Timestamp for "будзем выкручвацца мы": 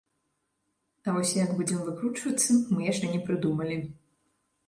1.59-2.87